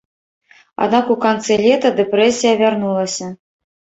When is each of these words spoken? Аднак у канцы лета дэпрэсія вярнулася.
Аднак 0.85 1.11
у 1.15 1.17
канцы 1.25 1.57
лета 1.65 1.91
дэпрэсія 2.01 2.53
вярнулася. 2.63 3.27